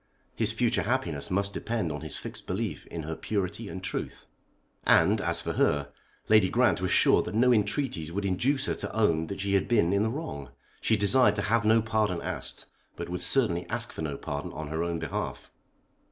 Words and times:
His 0.35 0.51
future 0.51 0.81
happiness 0.81 1.29
must 1.29 1.53
depend 1.53 1.91
on 1.91 2.01
his 2.01 2.15
fixed 2.15 2.47
belief 2.47 2.87
in 2.87 3.03
her 3.03 3.15
purity 3.15 3.69
and 3.69 3.83
truth. 3.83 4.25
And, 4.83 5.21
as 5.21 5.41
for 5.41 5.53
her, 5.53 5.93
Lady 6.27 6.49
Grant 6.49 6.81
was 6.81 6.89
sure 6.89 7.21
that 7.21 7.35
no 7.35 7.53
entreaties 7.53 8.11
would 8.11 8.25
induce 8.25 8.65
her 8.65 8.73
to 8.73 8.91
own 8.97 9.27
that 9.27 9.41
she 9.41 9.53
had 9.53 9.67
been 9.67 9.93
in 9.93 10.01
the 10.01 10.09
wrong. 10.09 10.49
She 10.81 10.97
desired 10.97 11.35
to 11.35 11.43
have 11.43 11.65
no 11.65 11.83
pardon 11.83 12.19
asked, 12.23 12.65
but 12.95 13.09
would 13.09 13.21
certainly 13.21 13.67
ask 13.69 13.91
for 13.91 14.01
no 14.01 14.17
pardon 14.17 14.51
on 14.53 14.69
her 14.69 14.83
own 14.83 14.97
behalf. 14.97 15.51